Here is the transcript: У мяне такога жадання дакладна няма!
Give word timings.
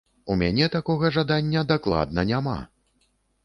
У 0.35 0.37
мяне 0.43 0.69
такога 0.75 1.11
жадання 1.19 1.65
дакладна 1.75 2.27
няма! 2.33 2.59